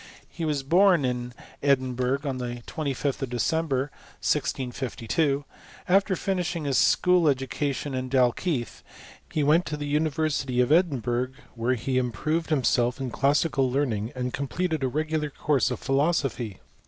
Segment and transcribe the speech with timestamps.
[0.31, 1.31] He was born in
[1.61, 1.95] Edixi 208 HISTORY OF CHEXISTRT.
[1.95, 3.79] burgh, on the 26th of December,
[4.17, 5.45] 1652.
[5.87, 8.81] After finish ing his school education in Dalkeith,
[9.31, 14.33] he went to the University of Edinburgh, where he improved himself in classical learning, and
[14.33, 16.57] completed a regular course of philosophy.